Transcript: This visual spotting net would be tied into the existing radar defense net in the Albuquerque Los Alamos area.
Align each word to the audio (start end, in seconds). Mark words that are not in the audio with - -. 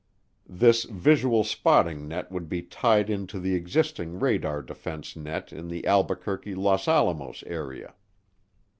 This 0.49 0.85
visual 0.85 1.43
spotting 1.43 2.07
net 2.07 2.31
would 2.31 2.49
be 2.49 2.63
tied 2.63 3.07
into 3.07 3.39
the 3.39 3.53
existing 3.53 4.17
radar 4.19 4.63
defense 4.63 5.15
net 5.15 5.53
in 5.53 5.67
the 5.67 5.85
Albuquerque 5.85 6.55
Los 6.55 6.87
Alamos 6.87 7.43
area. 7.45 7.93